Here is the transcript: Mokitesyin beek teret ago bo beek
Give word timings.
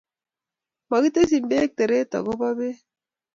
Mokitesyin 0.89 1.43
beek 1.51 1.71
teret 1.77 2.11
ago 2.17 2.33
bo 2.39 2.49
beek 2.59 2.77